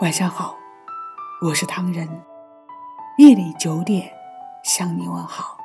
[0.00, 0.56] 晚上好，
[1.42, 2.08] 我是唐人。
[3.18, 4.10] 夜里九点
[4.64, 5.58] 向你问好。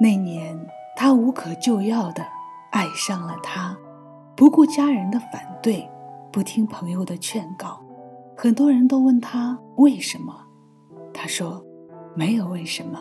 [0.00, 0.56] 那年，
[0.94, 2.24] 他无可救药的
[2.70, 3.76] 爱上了他，
[4.36, 5.90] 不顾家人的反对，
[6.30, 7.84] 不听朋友的劝告。
[8.36, 10.46] 很多人都问他为什么，
[11.12, 11.60] 他说
[12.14, 13.00] ：“没有为什么，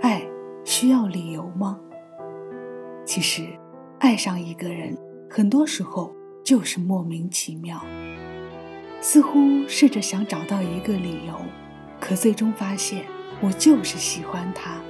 [0.00, 0.20] 爱
[0.64, 1.78] 需要理由吗？”
[3.06, 3.46] 其实，
[4.00, 4.98] 爱上一个人，
[5.30, 6.12] 很多时候
[6.44, 7.80] 就是莫名其妙。
[9.02, 11.34] 似乎试着想找到一个理由，
[11.98, 13.04] 可最终发现
[13.40, 14.80] 我就是喜欢他，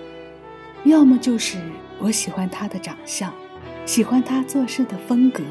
[0.85, 1.59] 要么就是
[1.99, 3.33] 我喜欢他的长相，
[3.87, 5.43] 喜欢他做事的风格，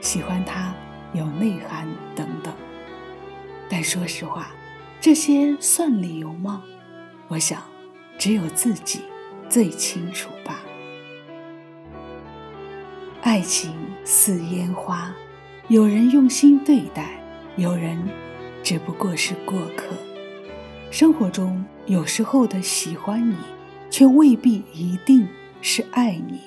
[0.00, 0.74] 喜欢他
[1.12, 2.52] 有内涵等等。
[3.70, 4.50] 但说实话，
[5.00, 6.64] 这些算理由吗？
[7.28, 7.62] 我想，
[8.18, 9.02] 只有自己
[9.48, 10.60] 最清楚吧。
[13.22, 13.72] 爱情
[14.04, 15.14] 似烟花，
[15.68, 17.21] 有人用心对待。
[17.56, 17.98] 有人
[18.62, 19.94] 只不过是过客，
[20.90, 23.36] 生活中有时候的喜欢你，
[23.90, 25.28] 却未必一定
[25.60, 26.40] 是爱你。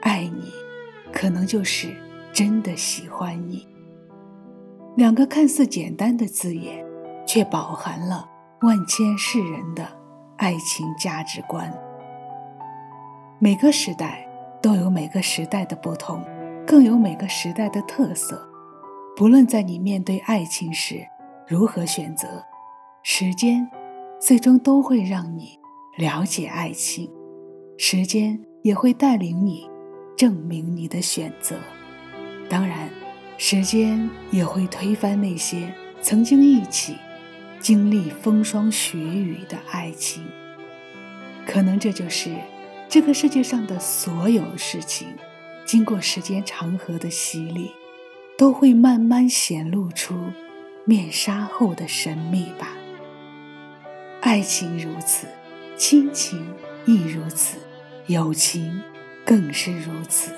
[0.00, 0.50] 爱你，
[1.12, 1.94] 可能就是
[2.32, 3.66] 真的喜欢你。
[4.96, 6.82] 两个看似简单的字眼，
[7.26, 8.26] 却饱含了
[8.62, 9.86] 万千世人的
[10.38, 11.70] 爱情价值观。
[13.38, 14.26] 每个时代
[14.62, 16.24] 都有每个时代的不同，
[16.66, 18.48] 更有每个时代的特色。
[19.16, 21.06] 不论在你面对爱情时
[21.46, 22.44] 如何选择，
[23.04, 23.70] 时间
[24.20, 25.56] 最终都会让你
[25.96, 27.08] 了解爱情，
[27.78, 29.70] 时间也会带领你
[30.16, 31.54] 证明你的选择。
[32.48, 32.90] 当然，
[33.38, 36.96] 时间也会推翻那些曾经一起
[37.60, 40.24] 经历风霜雪雨的爱情。
[41.46, 42.34] 可能这就是
[42.88, 45.06] 这个世界上的所有事情，
[45.64, 47.70] 经过时间长河的洗礼。
[48.36, 50.14] 都会慢慢显露出
[50.84, 52.68] 面纱后的神秘吧。
[54.20, 55.26] 爱情如此，
[55.76, 56.44] 亲情
[56.84, 57.58] 亦如此，
[58.06, 58.82] 友情
[59.24, 60.32] 更是如此。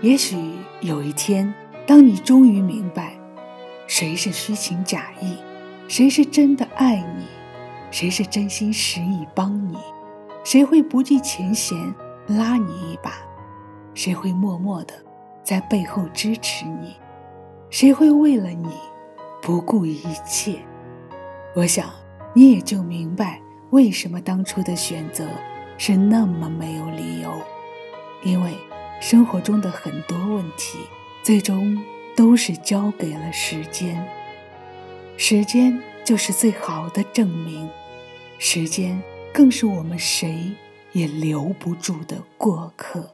[0.00, 0.36] 也许
[0.80, 1.52] 有一天，
[1.86, 3.14] 当你终于明白，
[3.86, 5.36] 谁是虚情假意，
[5.88, 7.26] 谁是真的爱你，
[7.90, 9.76] 谁是真心实意帮你，
[10.44, 11.76] 谁会不计前嫌
[12.26, 13.12] 拉你一把，
[13.94, 14.94] 谁会默默的。
[15.44, 16.96] 在背后支持你，
[17.68, 18.70] 谁会为了你
[19.42, 20.58] 不顾一切？
[21.54, 21.90] 我想
[22.32, 23.40] 你也就明白
[23.70, 25.28] 为什么当初的选择
[25.76, 27.30] 是那么没有理由。
[28.24, 28.54] 因为
[29.00, 30.78] 生活中的很多问题，
[31.22, 31.78] 最终
[32.16, 34.02] 都是交给了时间。
[35.18, 37.68] 时间就是最好的证明，
[38.38, 39.00] 时间
[39.32, 40.52] 更是我们谁
[40.92, 43.13] 也留不住的过客。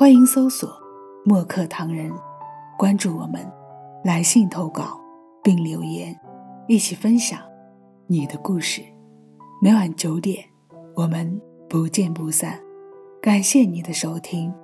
[0.00, 0.80] 欢迎搜索
[1.26, 2.08] “墨客唐人”，
[2.78, 3.44] 关注我们，
[4.04, 4.96] 来信投稿
[5.42, 6.16] 并留言，
[6.68, 7.40] 一起分享
[8.06, 8.80] 你的故事。
[9.60, 10.44] 每晚九点，
[10.94, 12.60] 我们不见不散。
[13.20, 14.54] 感谢你的收听，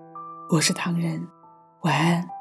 [0.50, 1.27] 我是唐人，
[1.83, 2.34] 晚安。